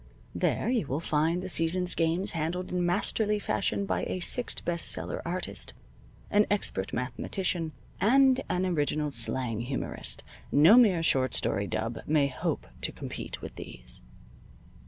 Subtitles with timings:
[0.33, 4.87] There you will find the season's games handled in masterly fashion by a six best
[4.87, 5.75] seller artist,
[6.31, 10.23] an expert mathematician, and an original slang humorist.
[10.51, 14.01] No mere short story dub may hope to compete with these.